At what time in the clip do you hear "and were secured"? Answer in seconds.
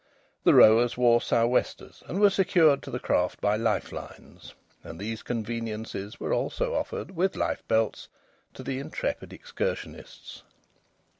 2.07-2.81